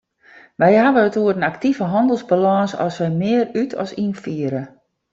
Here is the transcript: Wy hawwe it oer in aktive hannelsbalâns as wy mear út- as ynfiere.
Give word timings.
Wy 0.61 0.73
hawwe 0.81 1.01
it 1.09 1.17
oer 1.21 1.35
in 1.37 1.47
aktive 1.49 1.85
hannelsbalâns 1.93 2.73
as 2.85 2.95
wy 3.01 3.09
mear 3.19 3.45
út- 3.61 3.77
as 3.83 3.91
ynfiere. 4.03 4.63